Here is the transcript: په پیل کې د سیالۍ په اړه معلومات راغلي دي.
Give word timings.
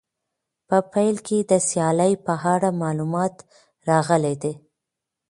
په 0.67 0.77
پیل 0.93 1.15
کې 1.27 1.37
د 1.51 1.53
سیالۍ 1.67 2.13
په 2.25 2.33
اړه 2.53 2.69
معلومات 2.81 3.33
راغلي 3.89 4.35
دي. 4.41 4.53